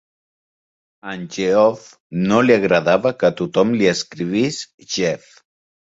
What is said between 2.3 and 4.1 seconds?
no li agradava que tothom li